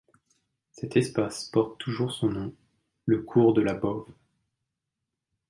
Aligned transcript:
Cet 0.71 0.97
espace 0.97 1.43
porte 1.45 1.77
toujours 1.77 2.11
son 2.11 2.29
nom, 2.29 2.55
le 3.05 3.21
Cours 3.21 3.53
De 3.53 3.61
la 3.61 3.75
Bôve. 3.75 4.09